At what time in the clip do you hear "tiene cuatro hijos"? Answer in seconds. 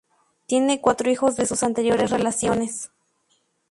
0.47-1.35